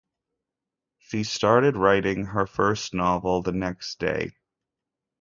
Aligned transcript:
She 0.97 1.23
started 1.23 1.77
writing 1.77 2.25
her 2.25 2.47
first 2.47 2.91
novel 2.95 3.43
the 3.43 3.51
next 3.51 3.99
day. 3.99 4.31